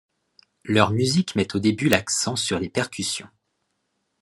[0.63, 3.29] Leur musique met au début l'accent sur les percussions.